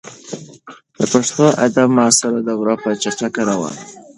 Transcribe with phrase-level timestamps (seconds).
[0.97, 3.93] د پښتو ادب معاصره دوره په چټکۍ روانه ده.